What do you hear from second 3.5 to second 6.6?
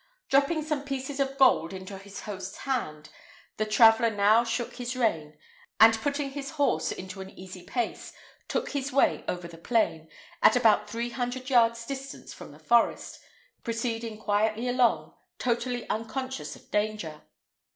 the traveller now shook his rein; and, putting his